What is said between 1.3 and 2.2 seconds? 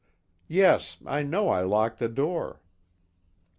I locked the